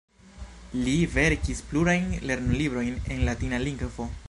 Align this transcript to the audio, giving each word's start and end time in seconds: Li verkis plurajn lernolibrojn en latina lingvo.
Li 0.85 0.93
verkis 1.17 1.61
plurajn 1.73 2.09
lernolibrojn 2.31 2.99
en 3.17 3.25
latina 3.31 3.61
lingvo. 3.69 4.13